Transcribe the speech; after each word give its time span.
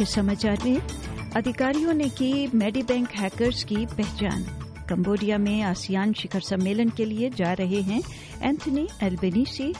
मुख्य 0.00 0.12
समाचार 0.12 0.58
में, 0.64 0.80
अधिकारियों 1.36 1.92
ने 1.92 2.08
की 2.08 2.46
मेडी 2.54 2.82
बैंक 2.82 3.08
हैकर्स 3.12 3.64
की 3.64 3.84
पहचान। 3.86 4.44
कंबोडिया 4.88 5.38
में 5.38 5.62
आसियान 5.62 6.12
शिखर 6.12 6.40
सम्मेलन 6.40 6.88
के 6.88 7.04
लिए 7.04 7.30
जा 7.30 7.52
रहे 7.52 7.80
हैं 7.80 8.00
एंथनी 8.42 8.86
एल्बेनीसी 9.02 9.72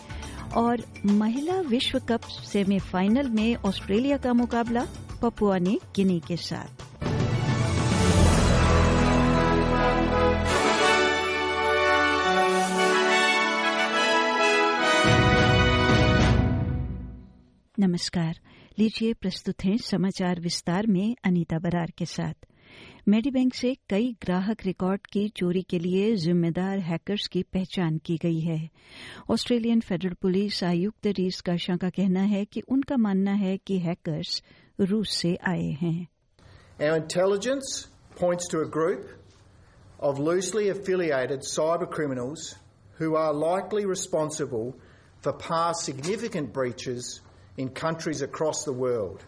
और 0.57 0.83
महिला 1.07 1.61
विश्व 1.61 1.99
कप 1.99 2.21
सेमीफाइनल 2.45 3.29
में 3.29 3.57
ऑस्ट्रेलिया 3.57 4.17
का 4.17 4.33
मुकाबला 4.33 4.87
पपुआ 5.23 5.59
ने 5.59 5.79
गिनी 5.97 6.21
के 6.29 6.37
साथ। 6.37 6.90
नमस्कार। 17.83 18.39
लीजिए 18.79 19.13
प्रस्तुत 19.13 19.65
हैं 19.65 19.77
समाचार 19.77 20.41
विस्तार 20.41 20.87
में 20.87 21.17
अनीता 21.25 21.59
बरार 21.59 21.93
के 21.99 22.05
साथ। 22.05 22.35
मेडीबैंक 23.09 23.55
से 23.55 23.77
कई 23.89 24.17
ग्राहक 24.23 24.57
रिकॉर्ड 24.67 25.07
की 25.07 25.29
चोरी 25.29 25.63
के 25.63 25.79
लिए 25.79 26.17
जिम्मेदार 26.17 26.79
हैकर्स 26.79 27.27
की 27.27 27.43
पहचान 27.43 27.99
की 27.99 28.17
गई 28.17 28.41
है। 28.41 28.71
ऑस्ट्रेलियन 29.31 29.81
फेडरल 29.81 30.13
पुलिस 30.13 30.65
आयुक्त 30.65 31.07
रीस 31.07 31.41
काशा 31.41 31.77
का 31.77 31.91
कहना 31.91 32.21
है 32.21 32.45
कि 32.45 32.61
उनका 32.61 32.97
मानना 32.97 33.33
है 33.33 33.57
कि 33.57 33.79
हैकर्स 33.79 34.43
रूस 34.81 35.11
से 35.11 35.39
आए 35.49 35.71
हैं। 35.71 36.09
Our 36.81 37.07
intelligence 37.07 37.89
points 38.23 38.51
to 38.55 38.61
a 38.61 38.71
group 38.79 39.09
of 40.03 40.21
loosely 40.29 40.69
affiliated 40.75 41.39
cyber 41.57 41.91
criminals 41.99 42.55
who 43.01 43.11
are 43.15 43.33
likely 43.35 43.89
responsible 43.95 44.71
for 45.25 45.33
past 45.33 45.91
significant 45.91 46.53
breaches 46.53 47.21
in 47.60 47.70
countries 47.70 48.22
across 48.22 48.64
the 48.64 48.74
world. 48.74 49.24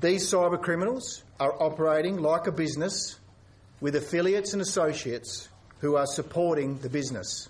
These 0.00 0.30
cyber 0.32 0.60
criminals 0.60 1.24
are 1.38 1.54
operating 1.62 2.16
like 2.16 2.46
a 2.46 2.52
business 2.52 3.18
with 3.80 3.96
affiliates 3.96 4.52
and 4.52 4.62
associates 4.62 5.48
who 5.80 5.96
are 5.96 6.06
supporting 6.06 6.78
the 6.78 6.88
business. 6.88 7.48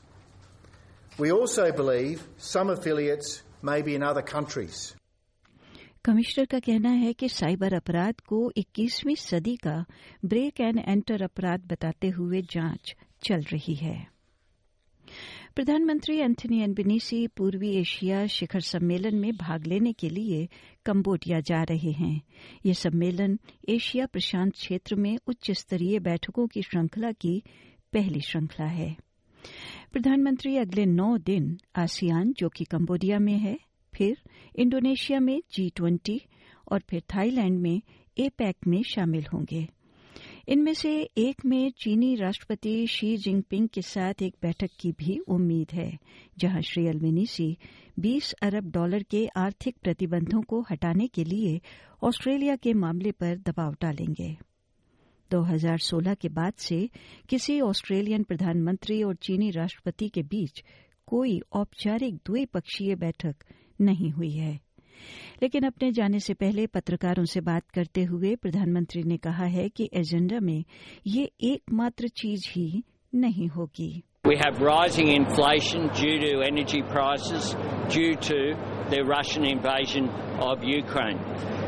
We 1.19 1.33
also 1.33 1.71
believe 1.73 2.27
some 2.39 2.71
affiliates 2.71 3.43
may 3.63 3.83
be 3.83 3.95
in 3.95 4.03
other 4.03 4.23
countries. 4.23 4.95
Commissioner 6.05 6.45
का 6.51 6.59
कहना 6.59 6.91
है 6.91 7.13
कि 7.13 7.29
cyber 7.29 7.75
अपराध 7.75 8.21
को 8.29 8.37
21वीं 8.59 9.17
सदी 9.21 9.57
का 9.65 9.75
break 10.25 10.61
and 10.61 10.79
enter 10.79 11.23
अपराध 11.23 11.67
बताते 11.73 12.09
हुए 12.09 12.41
जांच 12.53 12.95
चल 13.25 13.43
रही 13.53 13.75
है 13.75 13.97
प्रधानमंत्री 15.56 16.18
एंथनी 16.18 16.62
एनबिनीसी 16.62 17.28
पूर्वी 17.28 17.76
एशिया 17.76 18.26
शिखर 18.26 18.60
सम्मेलन 18.60 19.16
में 19.16 19.36
भाग 19.36 19.68
लेने 19.68 19.94
के 19.94 20.10
लिए 20.10 20.50
कंबोडिया 20.86 21.40
जा 21.40 21.64
रहे 21.64 21.92
हैं। 21.92 22.22
ये 22.66 22.74
सम्मेलन 22.74 23.40
एशिया 23.70 24.06
प्रशांत 24.06 24.54
क्षेत्र 24.54 24.96
में 24.96 25.18
उच्च 25.28 25.52
स्तरीय 25.52 26.00
बैठकों 26.00 26.48
की 26.48 26.62
श्रृंखला 26.62 27.12
की 27.12 27.44
पहली 27.94 28.22
श्रृंखला 28.22 28.66
है। 28.66 28.96
प्रधानमंत्री 29.94 30.58
अगले 30.58 30.86
नौ 30.86 31.18
दिन 31.18 31.58
आसियान, 31.76 32.34
जो 32.38 32.50
कि 32.50 32.64
कंबोडिया 32.64 33.20
में 33.20 33.38
है, 33.38 33.60
फिर 33.94 34.18
इंडोनेशिया 34.56 35.20
में 35.20 35.42
जी 35.54 35.70
ट्वेंटी 35.70 36.22
और 36.72 36.84
फिर 36.90 37.02
थाईलैंड 37.02 37.60
में 37.60 37.82
एपैक 38.18 38.56
में 38.68 38.84
शामिल 38.84 39.26
होंगे। 39.34 39.68
इनमें 40.48 40.74
से 40.74 41.10
एक 41.18 41.46
में 41.46 41.72
चीनी 41.72 42.16
राष्ट्रपति 42.16 42.88
शी 42.88 43.18
जिनपिंग 43.18 43.70
के 43.70 43.82
साथ 43.82 44.14
एक 44.22 44.36
बैठक 44.42 44.70
की 44.80 44.92
भी 44.92 45.20
उम्मीद 45.20 45.68
है, 45.74 45.98
जहाँ 46.38 46.62
श्री 46.62 46.88
अल्वेनीसी 46.88 47.58
20 48.00 48.34
अरब 48.34 48.72
डॉलर 48.72 49.04
के 49.04 49.28
आर्थिक 49.28 49.76
प्रतिबंधों 49.84 50.42
को 50.42 50.62
हटाने 50.72 51.08
के 51.08 51.24
लिए 51.24 51.62
ऑस्ट्रेलिया 52.04 52.56
के 52.56 52.74
मामले 52.74 53.12
पर 53.12 53.38
दबाव 53.38 53.74
डालेंगे। 53.82 54.38
2016 55.32 56.16
के 56.16 56.30
बाद 56.30 56.54
से 56.58 56.90
किसी 57.30 57.62
ऑस्ट्रेलियन 57.62 58.24
प्रधानमंत्री 58.24 59.04
और 59.04 59.16
चीनी 59.16 59.52
राष्ट्रपति 59.52 60.10
के 60.10 60.24
बीच 60.24 60.64
कोई 61.08 61.42
औपचारिक 61.52 62.16
द्विपक्षीय 62.16 62.96
बैठक 62.96 63.36
नहीं 63.82 64.12
हुई 64.12 64.32
है। 64.32 64.65
लेकिन 65.42 65.64
अपने 65.68 65.92
जाने 65.92 66.20
से 66.20 66.34
पहले 66.34 66.68
पत्रकारों 66.74 67.26
से 67.34 67.42
बात 67.42 67.70
करते 67.76 68.04
हुए 68.04 68.36
प्रधानमंत्री 68.42 69.04
ने 69.04 69.18
कहा 69.28 69.46
है 69.58 69.70
कि 69.70 69.90
एजेंडा 70.02 70.40
में 70.40 70.64
ये 71.08 71.30
एकमात्र 71.52 72.08
चीज़ 72.22 72.50
ही 72.56 72.84
नहीं 73.14 73.48
होगी 73.50 73.94
We 74.26 74.38
have 74.38 74.60
rising 74.60 75.10
inflation 75.10 75.84
due 75.90 76.20
to 76.22 76.30
energy 76.42 76.82
prices, 76.82 77.50
due 77.90 78.16
to 78.30 78.38
the 78.90 79.02
Russian 79.06 79.46
invasion 79.46 80.10
of 80.48 80.64
Ukraine. 80.64 81.20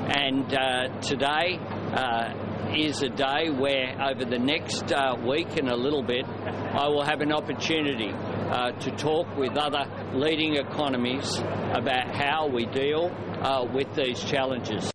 And 0.09 0.55
uh, 0.55 0.99
today 1.01 1.59
uh, 1.93 2.73
is 2.75 3.03
a 3.03 3.09
day 3.09 3.51
where, 3.51 3.93
over 4.09 4.25
the 4.25 4.39
next 4.39 4.91
uh, 4.91 5.15
week 5.29 5.59
and 5.59 5.69
a 5.69 5.75
little 5.75 6.01
bit, 6.01 6.25
I 6.25 6.87
will 6.87 7.03
have 7.03 7.21
an 7.21 7.31
opportunity 7.31 8.09
uh, 8.49 8.71
to 8.73 8.91
talk 8.93 9.27
with 9.37 9.57
other 9.57 9.85
leading 10.13 10.55
economies 10.55 11.37
about 11.73 12.15
how 12.15 12.47
we 12.47 12.65
deal 12.67 13.11
uh, 13.41 13.65
with 13.73 13.93
these 13.95 14.23
challenges. 14.23 14.91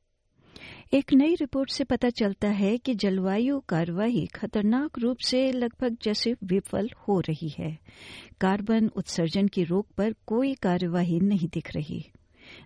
एक 0.95 1.13
नई 1.13 1.35
report 1.35 1.71
से 1.71 1.85
पता 1.85 2.09
चलता 2.11 2.49
है 2.49 2.77
कि 2.79 2.95
जलवायु 2.95 3.59
कार्यवाही 3.69 4.25
खतरनाक 4.35 4.99
रूप 4.99 5.19
से 5.27 5.41
लगभग 5.53 5.97
जैसे 6.03 6.35
विफल 6.45 6.91
हो 7.09 7.19
रही 7.21 7.49
है 7.59 7.71
कार्बन 8.41 8.91
उत्सर्जन 8.97 9.49
की 9.49 9.65
रोक 9.65 9.87
पर 9.99 10.15
कोई 10.27 10.55
कार्यवाही 10.63 11.19
नहीं 11.21 11.49
दिख 11.49 11.71
रही 11.77 12.05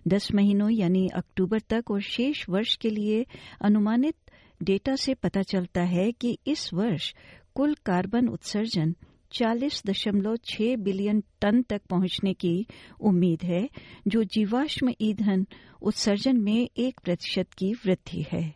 दस 0.07 0.31
महीनों 0.35 0.69
यानी 0.71 1.07
अक्टूबर 1.15 1.59
तक 1.69 1.91
और 1.91 2.01
शेष 2.01 2.43
वर्ष 2.49 2.75
के 2.75 2.89
लिए 2.89 3.25
अनुमानित 3.61 4.15
डेटा 4.61 4.95
से 4.95 5.13
पता 5.13 5.41
चलता 5.51 5.81
है 5.87 6.11
कि 6.11 6.37
इस 6.47 6.69
वर्ष 6.73 7.13
कुल 7.55 7.75
कार्बन 7.85 8.27
उत्सर्जन 8.27 8.93
40.6 9.31 10.77
बिलियन 10.77 11.23
टन 11.41 11.61
तक 11.61 11.81
पहुँचने 11.89 12.33
की 12.33 12.67
उम्मीद 12.99 13.43
है, 13.43 13.69
जो 14.07 14.23
जीवाश्म 14.23 14.93
ईंधन 15.01 15.45
उत्सर्जन 15.81 16.37
में 16.37 16.69
एक 16.77 16.99
प्रतिशत 16.99 17.53
की 17.53 17.73
वृद्धि 17.73 18.25
है। 18.31 18.55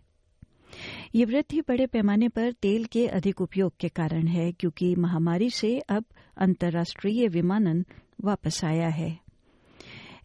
ये 1.16 1.26
वृद्धि 1.26 1.62
बड़े 1.62 1.86
पैमाने 1.86 2.28
पर 2.28 2.52
तेल 2.52 2.86
के 2.86 3.08
अधिक 3.08 3.42
उपयोग 3.42 3.74
के 3.80 3.90
कारण 3.90 4.28
है, 4.28 4.52
क्योंकि 4.52 4.96
महामारी 4.96 5.50
से 5.50 5.80
अब 5.80 6.06
अंतर्राष्ट्रीय 6.38 7.28
विमानन 7.28 7.86
वापस 8.24 8.66
आया 8.66 8.88
है। 8.88 9.20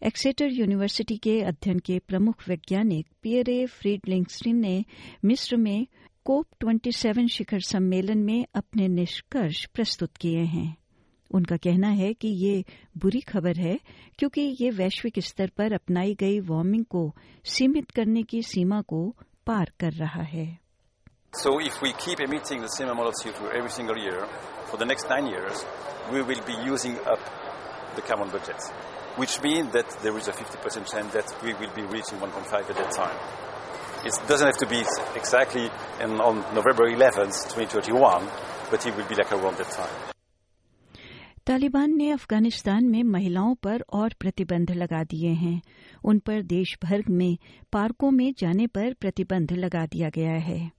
एक्सेटर 0.03 0.47
यूनिवर्सिटी 0.51 1.17
के 1.17 1.41
अध्ययन 1.41 1.79
के 1.79 1.99
प्रमुख 1.99 2.49
वैज्ञानिक 2.49 3.07
पियरे 3.21 3.65
फ्रीडलिंगस्टीन 3.65 4.55
ने 4.55 4.85
मिस्र 5.25 5.57
में 5.57 5.87
कोप 6.27 6.45
27 6.63 7.27
शिखर 7.31 7.59
सम्मेलन 7.63 8.17
में 8.19 8.45
अपने 8.55 8.87
निष्कर्ष 8.87 9.63
प्रस्तुत 9.75 10.17
किए 10.21 10.41
हैं 10.55 10.75
उनका 11.31 11.57
कहना 11.65 11.87
है 11.99 12.13
कि 12.13 12.27
ये 12.27 12.65
बुरी 13.01 13.19
खबर 13.29 13.57
है 13.57 13.77
क्योंकि 14.19 14.41
ये 14.61 14.69
वैश्विक 14.79 15.19
स्तर 15.27 15.51
पर 15.57 15.73
अपनाई 15.73 16.15
गई 16.19 16.39
वार्मिंग 16.49 16.83
को 16.95 17.05
सीमित 17.53 17.91
करने 17.99 18.23
की 18.23 18.41
सीमा 18.49 18.81
को 18.91 18.99
पार 19.47 19.71
कर 19.79 19.93
रहा 20.01 20.23
है 20.33 20.45
So 21.33 21.55
if 21.69 21.81
we 21.81 21.93
keep 22.03 22.19
emitting 22.19 22.61
the 22.61 22.75
same 22.75 22.89
amount 22.89 23.07
of 23.07 23.17
CO2 23.23 23.49
every 23.55 23.73
single 23.79 23.97
year 24.03 24.21
for 24.69 24.83
the 24.83 24.91
next 24.93 25.09
nine 25.09 25.33
years, 25.33 25.65
we 26.11 26.27
will 26.29 26.45
be 26.53 26.61
using 26.67 27.01
up 27.15 27.35
the 27.95 28.07
carbon 28.11 28.37
budget, 28.37 28.71
which 29.15 29.41
means 29.41 29.71
that 29.71 29.99
there 30.01 30.17
is 30.17 30.27
a 30.27 30.33
50% 30.33 30.95
chance 30.95 31.13
that 31.13 31.37
we 31.41 31.53
will 31.53 31.75
be 31.75 31.91
reaching 31.97 32.19
1.5 32.19 32.69
at 32.69 32.75
that 32.75 32.91
time. 32.91 33.56
It 34.07 34.13
doesn't 34.13 34.47
have 34.47 34.59
to 34.63 34.69
be 34.69 34.81
exactly 35.17 35.63
in, 36.05 36.11
on 36.11 36.35
November 36.35 36.85
11th, 36.97 37.55
2021, 37.55 38.21
but 38.71 38.79
it 38.79 38.91
will 38.91 39.07
be 39.09 39.15
like 39.15 39.33
around 39.35 39.55
that 39.57 39.69
time. 39.69 40.15
Taliban 41.47 41.97
ने 41.97 42.11
अफ़गानिस्तान 42.11 42.85
में 42.85 43.03
महिलाओं 43.03 43.55
पर 43.55 43.83
और 43.93 44.13
प्रतिबंध 44.19 44.71
लगा 44.71 45.03
दिए 45.03 45.29
हैं। 45.29 45.61
उन 46.03 46.19
पर 46.19 46.41
देश 46.41 46.77
भर 46.83 47.03
में 47.09 47.37
पार्कों 47.73 48.11
में 48.11 48.33
जाने 48.37 48.67
पर 48.67 48.93
प्रतिबंध 48.93 49.51
लगा 49.51 49.85
दिया 49.85 50.09
गया 50.09 50.33
है। 50.33 50.71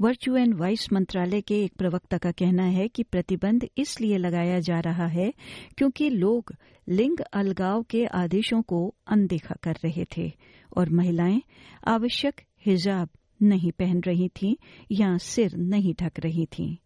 वर्चू 0.00 0.36
एंड 0.36 0.54
वाइस 0.54 0.92
मंत्रालय 0.92 1.40
के 1.40 1.64
एक 1.64 1.72
प्रवक्ता 1.78 2.18
का 2.18 2.30
कहना 2.30 2.64
है 2.64 2.88
कि 2.88 3.02
प्रतिबंध 3.02 3.68
इसलिए 3.78 4.18
लगाया 4.18 4.60
जा 4.60 4.80
रहा 4.80 5.06
है 5.06 5.32
क्योंकि 5.78 6.10
लोग 6.10 6.54
लिंग 6.88 7.18
अलगाव 7.32 7.82
के 7.82 8.06
आदेशों 8.06 8.62
को 8.62 8.94
अनदेखा 9.06 9.54
कर 9.62 9.72
रहे 9.72 10.04
थे। 10.04 10.32
और 10.76 10.90
महिलाएँ 10.90 11.42
आवश्यक 11.88 12.40
हिजाब 12.66 13.08
नहीं 13.42 13.72
पहन 13.72 14.00
रही 14.00 14.28
थीं 14.28 14.54
या 14.92 15.16
सिर 15.18 15.56
नहीं 15.56 15.94
ढक 16.00 16.20
रही 16.20 16.46
थीं 16.46 16.76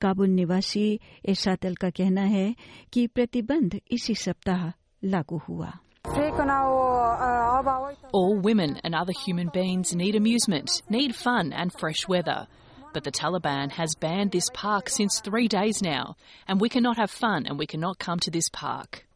काबुल 0.00 0.28
निवासी 0.28 1.00
एसातल 1.28 1.74
का 1.74 1.90
कहना 1.90 2.22
है 2.34 2.54
कि 2.92 3.06
प्रतिबंध 3.06 3.80
इसी 3.90 4.14
सप्ताह 4.14 4.70
लागू 5.04 5.40
हुआ 5.48 5.72
All 8.20 8.32
women 8.46 8.72
and 8.84 8.96
other 9.00 9.14
human 9.24 9.50
beings 9.54 9.94
need 9.94 10.16
amusement, 10.16 10.82
need 10.90 11.14
fun 11.14 11.52
and 11.52 11.72
fresh 11.82 12.02
weather. 12.08 12.46
But 12.92 13.04
the 13.04 13.12
Taliban 13.12 13.70
has 13.72 13.94
banned 13.94 14.32
this 14.32 14.50
park 14.52 14.90
since 14.90 15.20
three 15.20 15.46
days 15.48 15.80
now, 15.80 16.16
and 16.48 16.60
we 16.60 16.68
cannot 16.68 16.98
have 16.98 17.10
fun 17.10 17.46
and 17.46 17.58
we 17.58 17.66
cannot 17.66 17.98
come 17.98 18.18
to 18.26 18.30
this 18.30 18.48
park. 18.50 19.06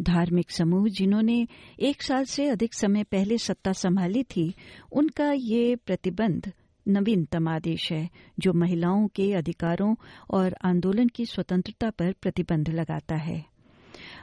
धार्मिक 0.00 0.50
समूह 0.50 0.88
जिन्होंने 0.88 1.46
एक 1.80 2.02
साल 2.02 2.24
से 2.24 2.48
अधिक 2.48 2.74
समय 2.74 3.04
पहले 3.04 3.38
सत्ता 3.38 3.72
संभाली 3.72 4.22
थी, 4.22 4.54
उनका 4.92 5.32
ये 5.32 5.76
प्रतिबंध 5.76 6.52
नवीनतम 6.88 7.48
आदेश 7.48 7.92
है, 7.92 8.10
जो 8.38 8.52
महिलाओं 8.52 9.08
के 9.08 9.32
अधिकारों 9.32 9.94
और 10.30 10.56
आंदोलन 10.64 11.08
की 11.08 11.26
स्वतंत्रता 11.26 11.90
पर 11.90 12.12
प्रतिबंध 12.12 12.68
लगाता 12.68 13.16
है। 13.16 13.49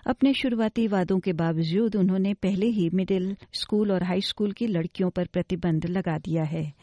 अपने 0.07 0.33
शुरुआती 0.33 0.87
वादों 0.87 1.19
के 1.19 1.33
बावजूद 1.33 1.95
उन्होंने 1.95 2.33
पहले 2.33 2.67
ही 2.67 2.89
मिडिल 2.93 3.35
स्कूल 3.53 3.91
और 3.91 4.03
हाई 4.03 4.21
स्कूल 4.21 4.51
की 4.51 4.67
लड़कियों 4.67 5.09
पर 5.09 5.25
प्रतिबंध 5.25 5.85
लगा 5.85 6.17
दिया 6.17 6.43
है। 6.43 6.73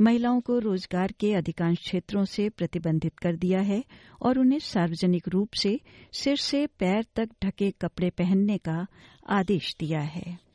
महिलाओं 0.00 0.40
को 0.40 0.58
रोज़गार 0.58 1.12
के 1.20 1.32
अधिकांश 1.34 1.78
क्षेत्रों 1.78 2.24
से 2.24 2.48
प्रतिबंधित 2.48 3.18
कर 3.18 3.36
दिया 3.36 3.60
है 3.60 3.82
और 4.22 4.38
उन्हें 4.38 4.58
सार्वजनिक 4.58 5.28
रूप 5.28 5.54
से 5.54 5.78
सिर 6.12 6.36
से 6.36 6.66
पैर 6.78 7.04
तक 7.16 7.28
ढके 7.44 7.70
कपड़े 7.70 8.10
पहनने 8.10 8.58
का 8.58 8.86
आदेश 9.30 9.74
दिया 9.80 10.00
है। 10.00 10.49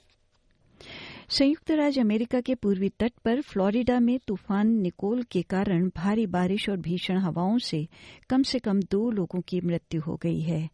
संयुक्त 1.30 1.72
राज्य 1.72 2.02
अमेरिका 2.02 2.40
के 2.42 2.54
पूर्वी 2.56 2.88
तट 3.00 3.12
पर 3.26 3.40
फ्लोरिडा 3.42 4.00
में 4.00 4.18
तूफ़ान 4.28 4.68
निकोल 4.82 5.22
के 5.24 5.42
कारण 5.42 5.88
भारी 5.96 6.26
बारिश 6.28 6.68
और 6.70 6.78
भीषण 6.78 7.18
हवाओं 7.18 7.58
से 7.60 7.88
कम 8.30 8.44
से 8.44 8.60
कम 8.60 8.82
दो 8.92 9.10
लोगों 9.12 9.42
की 9.42 9.62
मृत्यु 9.62 10.02
हो 10.02 10.16
गई 10.24 10.40
है। 10.40 10.70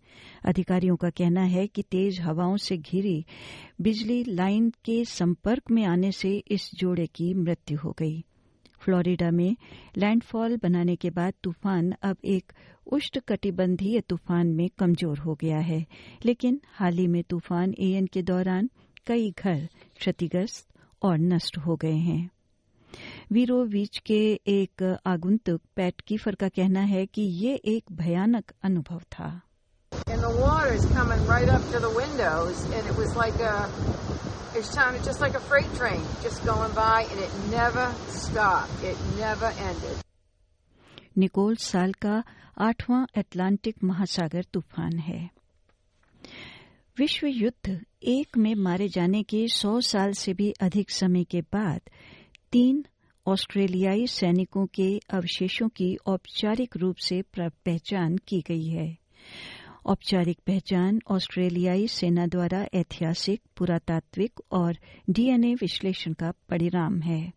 अधिकारियों 0.46 0.96
का 0.96 1.10
कहना 1.10 1.44
है 1.44 1.66
कि 1.68 1.82
तेज 1.82 2.20
हवाओं 2.22 2.58
से 2.58 2.78
घिरी 2.78 3.24
बिजली 3.82 4.24
लाइन 4.24 4.70
के 4.86 5.04
संपर्क 5.06 5.72
में 5.72 5.84
आने 5.86 6.12
से 6.12 6.36
इस 6.48 6.70
जोड़े 6.76 7.08
की 7.08 7.34
मृत्यु 7.34 7.78
हो 7.78 7.96
गई। 8.00 8.24
फ्लोरिडा 8.82 9.32
में 9.32 9.56
लैंडफॉल 9.98 10.58
बनाने 10.58 10.96
के 10.96 11.10
बाद 11.10 11.34
तूफ़ान 11.44 11.92
अब 12.04 12.18
एक 12.26 12.54
उष्णकटिबंधीय 12.88 14.02
तूफ़ान 14.02 14.48
में 14.48 14.70
कमज़ोर 14.80 15.18
हो 15.18 15.38
गया 15.42 15.60
है, 15.60 15.86
लेकिन 16.26 16.62
हाल 16.74 16.98
ही 16.98 17.08
में 17.08 17.22
तूफ़ान 17.24 17.74
एएन 17.80 18.06
के 18.06 18.22
दौरान 18.24 18.70
कई 19.08 19.30
घर 19.44 19.68
क्षतिग्रस्त 20.00 20.68
और 21.02 21.18
नष्ट 21.18 21.58
हो 21.66 21.76
गए 21.82 21.98
हैं 22.10 22.30
वीरो 23.32 23.64
बीच 23.74 23.98
के 24.06 24.20
एक 24.54 24.84
आगुंतुक 25.08 25.62
पैट 25.76 26.02
कीफर 26.08 26.36
का 26.36 26.50
कहना 26.58 26.82
है 26.94 27.06
कि 27.06 27.22
ये 27.44 27.54
एक 27.76 27.92
भयानक 28.02 28.52
अनुभव 28.64 29.02
था 29.18 29.32
And 29.92 30.24
the 30.24 30.32
water 30.38 30.74
is 30.74 30.86
coming 30.88 31.22
right 31.28 31.50
up 31.50 31.64
to 31.72 31.80
the 31.80 31.90
windows, 31.96 32.62
and 32.78 32.88
it 32.92 32.96
was 32.98 33.16
like 33.16 33.40
a, 33.48 33.56
it 34.56 34.66
sounded 34.66 35.04
just 35.04 35.22
like 35.22 35.36
a 35.36 35.42
freight 35.50 35.74
train 35.76 36.06
just 36.24 36.46
going 36.46 36.74
by, 36.78 37.00
and 37.10 37.20
it 37.20 37.34
never 37.52 37.88
stopped. 38.20 38.84
It 38.84 39.04
never 39.18 39.52
ended. 39.68 39.98
Nicole 41.18 41.56
साल 41.60 41.94
का 42.02 42.24
आठवां 42.62 43.06
Atlantic 43.18 43.84
महासागर 43.84 44.46
तूफ़ान 44.54 44.98
है 45.00 45.20
विश्व 46.98 47.28
युद्ध 47.28 47.86
एक 48.04 48.38
में 48.38 48.56
मारे 48.56 48.88
जाने 48.88 49.24
के 49.24 49.48
सौ 49.48 49.82
साल 49.82 50.12
से 50.12 50.34
भी 50.34 50.52
अधिक 50.52 50.92
समय 50.92 51.24
के 51.24 51.42
बाद 51.42 51.82
तीन 52.52 52.86
ऑस्ट्रेलियाई 53.28 54.08
सैनिकों 54.08 54.66
के 54.66 55.00
अवशेषों 55.10 55.70
की 55.70 55.96
औपचारिक 55.96 56.78
रूप 56.78 56.96
से 56.96 57.22
पहचान 57.40 58.18
की 58.18 58.44
गई 58.48 58.66
है। 58.66 58.98
औपचारिक 59.86 60.40
पहचान 60.48 61.02
ऑस्ट्रेलियाई 61.12 61.88
सेना 61.88 62.28
द्वारा 62.28 62.68
ऐतिहासिक, 62.74 63.42
पुरातात्विक 63.58 64.42
और 64.52 64.78
डीएनए 65.10 65.54
विश्लेषण 65.54 66.14
का 66.14 66.32
परिणाम 66.50 67.02
है। 67.02 67.34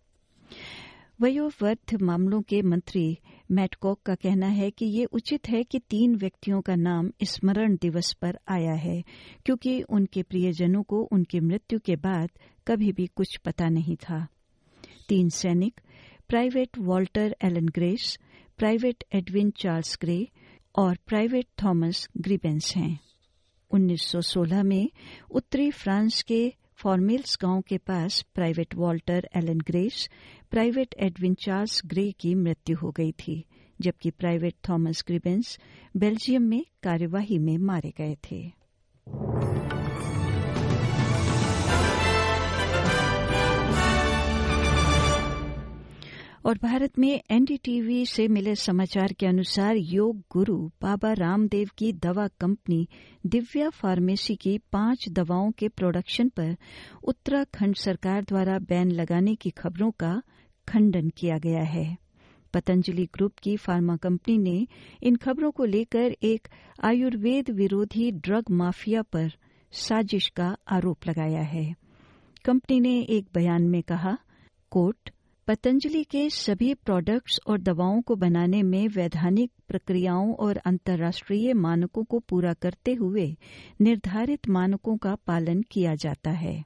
वयोवर्ध 1.20 2.02
मामलों 2.02 2.42
के 2.42 2.62
मंत्री 2.62 3.18
मैटकॉक 3.50 4.00
का 4.02 4.14
कहना 4.14 4.46
है 4.46 4.70
कि 4.70 4.86
ये 4.86 5.04
उचित 5.04 5.48
है 5.48 5.62
कि 5.64 5.78
तीन 5.78 6.16
व्यक्तियों 6.16 6.60
का 6.60 6.74
नाम 6.74 7.10
स्मरण 7.22 7.76
दिवस 7.76 8.12
पर 8.12 8.38
आया 8.48 8.72
है, 8.72 9.04
क्योंकि 9.44 9.82
उनके 9.82 10.22
प्रियजनों 10.22 10.82
को 10.82 11.02
उनकी 11.12 11.40
मृत्यु 11.40 11.78
के 11.78 11.96
बाद 11.96 12.30
कभी 12.66 12.92
भी 12.92 13.06
कुछ 13.06 13.36
पता 13.36 13.68
नहीं 13.68 13.96
था। 13.96 14.26
तीन 15.08 15.28
सैनिक, 15.28 15.80
private 16.28 16.78
Walter 16.78 17.36
Allen 17.44 17.68
Grace, 17.68 18.18
private 18.56 19.04
Edwin 19.14 19.50
Charles 19.50 19.98
Grey 20.00 20.28
और 20.78 20.98
प्राइवेट 21.06 21.46
थॉमस 21.64 22.08
ग्रीबेंस 22.18 22.76
हैं। 22.76 22.98
1916 23.70 24.62
में 24.62 24.90
उत्तरी 25.30 25.70
फ्रांस 25.70 26.22
के 26.22 26.54
फॉर्मेल्स 26.76 27.38
गाँव 27.42 27.60
के 27.60 27.78
पास 27.78 28.24
private 28.34 28.74
Walter 28.74 29.28
Allen 29.36 29.58
Grace, 29.58 30.08
private 30.50 30.94
Edwin 30.98 31.34
Charles 31.34 31.82
Grey 31.86 32.12
की 32.12 32.34
मृत्यु 32.34 32.76
हो 32.76 32.90
गई 32.90 33.12
थी, 33.12 33.44
जबकि 33.80 34.10
प्राइवेट 34.10 34.54
थॉमस 34.68 35.04
ग्रिबेंस 35.06 35.58
बेल्जियम 35.96 36.42
में 36.42 36.64
कार्यवाही 36.82 37.38
में 37.38 37.58
मारे 37.58 37.92
गए 37.98 38.16
थे। 38.30 38.63
और 46.44 46.58
भारत 46.62 46.98
में 46.98 47.22
एनडीटीवी 47.30 48.06
से 48.06 48.28
मिले 48.28 48.54
समाचार 48.54 49.12
के 49.12 49.26
अनुसार 49.26 49.76
योग 49.76 50.22
गुरु 50.30 50.70
बाबा 50.82 51.12
रामदेव 51.12 51.68
की 51.78 51.92
दवा 51.92 52.28
कंपनी 52.40 52.88
दिव्या 53.26 53.70
फार्मेसी 53.70 54.36
की 54.36 54.58
पाँच 54.72 55.08
दवाओं 55.08 55.50
के 55.50 55.68
प्रोडक्शन 55.68 56.28
पर 56.28 56.56
उत्तराखंड 57.04 57.76
सरकार 57.76 58.22
द्वारा 58.22 58.58
बैन 58.58 58.90
लगाने 58.90 59.34
की 59.34 59.50
खबरों 59.50 59.90
का 59.90 60.22
खंडन 60.68 61.08
किया 61.08 61.38
गया 61.38 61.62
है। 61.62 61.96
पतंजलि 62.54 63.04
ग्रुप 63.04 63.32
की 63.42 63.56
फार्मा 63.56 63.96
कंपनी 63.96 64.38
ने 64.38 64.66
इन 65.02 65.16
खबरों 65.16 65.50
को 65.50 65.64
लेकर 65.64 66.16
एक 66.22 66.48
आयुर्वेद 66.84 67.50
विरोधी 67.50 68.10
ड्रग 68.10 68.44
माफिया 68.50 69.02
पर 69.02 69.32
साजिश 69.72 70.28
का 70.28 70.56
आरोप 70.68 71.08
लगाया 71.08 71.42
है। 71.42 71.74
कंपनी 72.44 72.80
ने 72.80 73.00
एक 73.00 73.26
बयान 73.34 73.62
में 73.62 73.82
कहा, 73.82 74.18
कोर्ट 74.70 75.10
पतंजलि 75.46 76.04
के 76.04 76.30
सभी 76.30 76.74
प्रोडक्ट्स 76.74 77.40
और 77.46 77.60
दवाओं 77.60 78.02
को 78.02 78.16
बनाने 78.16 78.62
में 78.62 78.88
वैधानिक 78.88 79.50
प्रक्रियाओं 79.68 80.34
और 80.34 80.56
अंतर्राष्ट्रीय 80.56 81.52
मानकों 81.52 82.04
को 82.04 82.18
पूरा 82.18 82.52
करते 82.52 82.94
हुए 82.94 83.36
निर्धारित 83.80 84.48
मानकों 84.48 84.96
का 84.96 85.14
पालन 85.14 85.62
किया 85.62 85.94
जाता 85.94 86.30
है। 86.30 86.64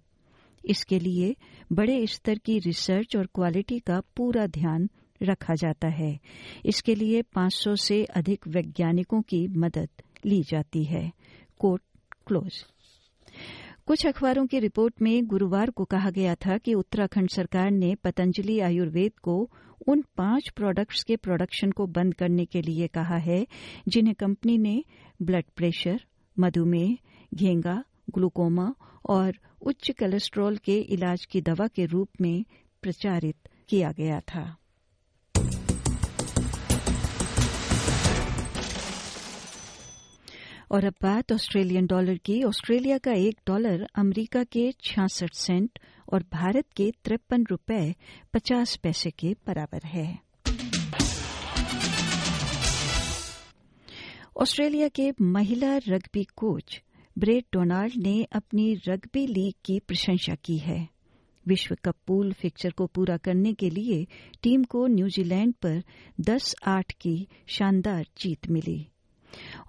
इसके 0.65 0.99
लिए 0.99 1.37
बड़े 1.73 2.07
स्तर 2.07 2.39
की 2.39 2.59
रिसर्च 2.59 3.17
और 3.17 3.27
क्वालिटी 3.27 3.79
का 3.79 4.03
पूरा 4.17 4.47
ध्यान 4.47 4.89
रखा 5.23 5.55
जाता 5.55 5.89
है। 5.89 6.19
इसके 6.67 6.95
लिए 6.95 7.23
500 7.23 7.77
से 7.77 8.05
अधिक 8.05 8.49
वैज्ञानिकों 8.49 9.23
की 9.23 9.47
मदद 9.49 9.89
ली 10.27 10.43
जाती 10.43 10.85
है। 10.85 11.13
कोर्ट 11.59 11.83
क्लोज 12.27 12.65
कुछ 13.89 14.07
अखबारों 14.07 14.47
की 14.47 14.59
रिपोर्ट 14.59 14.95
में 15.03 15.27
गुरुवार 15.27 15.71
को 15.71 15.85
कहा 15.85 16.11
गया 16.11 16.35
था 16.35 16.59
कि 16.59 16.75
उत्तराखंड 16.75 17.31
सरकार 17.31 17.71
ने 17.71 17.95
पतंजलि 17.95 18.61
आयुर्वेद 18.61 19.13
को 19.23 19.51
उन 19.89 20.03
पाँच 20.17 20.49
प्रोडक्ट्स 20.49 21.03
के 21.03 21.17
प्रोडक्शन 21.17 21.71
को 21.71 21.87
बंद 21.87 22.15
करने 22.15 22.45
के 22.45 22.63
लिए 22.63 22.87
कहा 22.87 23.17
है, 23.17 23.47
जिन्हें 23.89 24.15
कंपनी 24.15 24.59
ने 24.59 24.85
ब्लड 25.23 25.45
प्रेशर 25.57 26.05
मधुमेह, 26.39 26.97
घेंगा 27.35 27.85
ग्लूकोमा 28.15 28.75
और 29.09 29.33
उच्च 29.63 29.91
कोलेस्ट्रॉल 29.91 30.57
के 30.57 30.79
इलाज 30.79 31.25
की 31.25 31.41
दवा 31.41 31.67
के 31.67 31.87
रूप 31.87 32.09
में 32.21 32.45
प्रचारित 32.83 33.37
किया 33.69 33.93
गया 33.93 34.21
था। 34.21 34.57
और 40.71 40.85
अब 40.85 40.95
बात 41.03 41.33
ऑस्ट्रेलियन 41.33 41.87
डॉलर 41.87 42.17
की। 42.17 42.43
ऑस्ट्रेलिया 42.43 42.99
का 42.99 43.13
एक 43.13 43.39
डॉलर 43.47 43.87
अमरीका 43.95 44.45
के 44.45 44.73
छियासठ 44.73 45.35
सेंट 45.35 45.79
और 46.13 46.23
भारत 46.23 46.65
के 46.77 46.91
तिरपन 47.05 47.45
रुपए 47.51 47.95
पचास 48.35 48.77
पैसे 48.77 49.11
के 49.11 49.37
बराबर 49.47 49.87
है। 49.87 50.19
ऑस्ट्रेलिया 54.37 54.89
के 54.89 55.13
महिला 55.21 55.77
रग्बी 55.77 56.25
कोच 56.25 56.83
ब्रेड 57.19 57.45
डोनाल्ड 57.53 57.93
ने 57.97 58.27
अपनी 58.33 58.75
रग्बी 58.89 59.27
लीग 59.27 59.55
की 59.65 59.81
प्रशंसा 59.81 60.35
की 60.35 60.59
है। 60.59 60.89
विश्व 61.47 61.77
कप 61.85 61.95
पूल 62.07 62.33
फिक्चर 62.33 62.71
को 62.71 62.87
पूरा 62.87 63.17
करने 63.17 63.53
के 63.53 63.71
लिए 63.71 64.07
टीम 64.43 64.65
को 64.65 64.87
न्यूजीलैंड 64.87 65.55
पर 65.55 65.83
10-8 66.21 66.93
की 66.93 67.29
शानदार 67.47 68.07
जीत 68.19 68.49
मिली। 68.51 68.87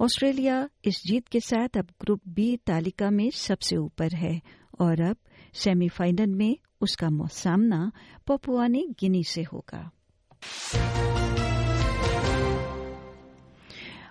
ऑस्ट्रेलिया 0.02 0.70
इस 0.86 1.02
जीत 1.06 1.28
के 1.28 1.40
साथ 1.40 1.78
अब 1.78 1.88
ग्रुप 2.02 2.22
बी 2.28 2.58
तालिका 2.58 3.10
में 3.10 3.32
सबसे 3.32 3.76
ऊपर 3.76 4.16
है 4.16 4.42
और 4.80 5.02
अब 5.02 5.18
सेमीफाइनल 5.54 6.28
में 6.28 6.58
उसका 6.82 7.28
सामना 7.28 7.92
पपुआ 8.28 8.68
ने 8.68 8.86
गिनी 9.00 9.24
से 9.24 9.44
होगा। 9.44 9.92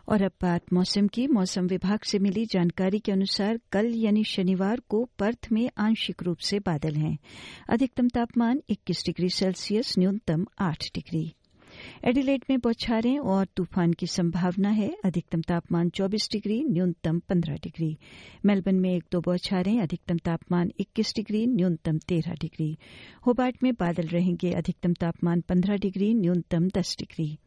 और 0.09 0.23
अब 0.23 0.33
बात 0.43 0.63
मौसम 0.73 1.09
की। 1.09 1.27
मौसम 1.27 1.67
विभाग 1.67 2.01
से 2.01 2.19
मिली 2.19 2.47
जानकारी 2.47 2.99
के 2.99 3.13
अनुसार 3.13 3.61
कल 3.73 3.93
यानी 3.95 4.25
शनिवार 4.25 4.81
को 4.89 5.11
पर्थ 5.19 5.49
में 5.53 5.71
आंशिक 5.79 6.23
रूप 6.23 6.39
से 6.39 6.59
बादल 6.59 6.95
हैं। 6.95 7.19
अधिकतम 7.71 8.09
तापमान 8.09 8.63
21 8.71 9.03
डिग्री 9.07 9.29
सेल्सियस, 9.29 9.95
न्यूनतम 9.99 10.47
8 10.59 10.91
डिग्री। 10.95 11.35
एडिलेट 12.05 12.45
में 12.51 12.59
बौछारें 12.59 13.19
और 13.19 13.47
तूफ़ान 13.57 13.93
की 13.93 14.07
संभावना 14.07 14.69
है। 14.69 14.97
अधिकतम 15.05 15.41
तापमान 15.41 15.91
24 15.91 16.29
डिग्री, 16.33 16.65
न्यूनतम 16.65 17.19
15 17.19 17.55
डिग्री। 17.55 17.99
मेलबर्न 18.47 18.77
में 18.77 18.95
एक 18.95 19.05
दो 19.13 19.21
बौछारें, 19.21 19.81
अधिकतम 19.81 20.17
तापमान 20.17 20.73
21 20.81 21.15
डिग्री, 21.17 21.47
न्यूनतम 21.47 21.99
13 21.99 22.33
डिग्री। 22.33 22.79
होबार्ट 23.27 23.63
में 23.63 23.75
बादल 23.75 24.07
रहेंगे, 24.07 24.53
अधिकतम 24.53 24.93
तापमान 24.93 25.41
15 25.41 25.77
डिग्री, 25.77 26.15
न्यूनतम 26.15 26.69
10 26.69 26.97
डिग्री। 26.99 27.39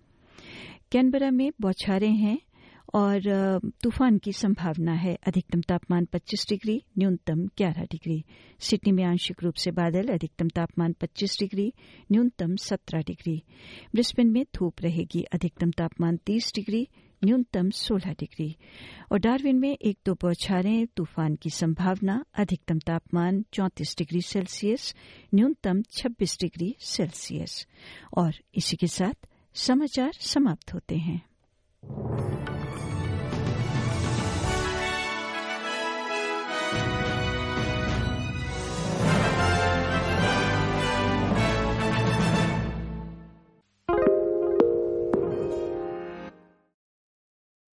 कैनबरा 0.91 1.31
में 1.31 1.51
बौछारें 1.61 2.13
हैं 2.13 2.39
और 2.93 3.21
तूफ़ान 3.83 4.17
की 4.17 4.33
संभावना 4.33 4.93
है। 4.93 5.15
अधिकतम 5.27 5.61
तापमान 5.61 6.05
25 6.05 6.45
डिग्री, 6.49 6.83
न्यूनतम 6.97 7.47
11 7.47 7.83
डिग्री। 7.83 8.23
सिडनी 8.59 8.91
में 8.91 9.03
आंशिक 9.03 9.43
रूप 9.43 9.53
से 9.53 9.71
बादल, 9.71 10.07
अधिकतम 10.07 10.49
तापमान 10.49 10.93
25 10.93 11.39
डिग्री, 11.39 11.73
न्यूनतम 12.11 12.55
17 12.55 13.01
डिग्री। 13.01 13.43
ब्रिस्बेन 13.93 14.27
में 14.27 14.45
धूप 14.55 14.73
रहेगी, 14.81 15.21
अधिकतम 15.23 15.71
तापमान 15.71 16.17
30 16.17 16.51
डिग्री, 16.55 16.87
न्यूनतम 17.23 17.69
16 17.69 18.13
डिग्री। 18.13 18.55
और 19.11 19.19
डार्विन 19.19 19.55
में 19.55 19.77
एक 19.77 19.97
दो 20.05 20.13
बौछारें, 20.13 20.87
तूफ़ान 20.87 21.35
की 21.35 21.49
संभावना, 21.49 22.25
अधिकतम 22.33 22.79
तापमान 22.79 23.45
34 23.53 23.95
डिग्री 23.97 24.21
सेल्सियस, 24.21 24.95
न्यूनतम 25.35 25.81
26 25.81 26.37
डिग्री 26.41 26.75
सेल्सियस। 26.79 27.67
और 28.17 28.33
इसी 28.55 28.77
के 28.77 28.87
साथ 28.87 29.27
समाचार 29.53 30.11
समाप्त 30.13 30.73
होते 30.73 30.95
हैं। 30.95 31.31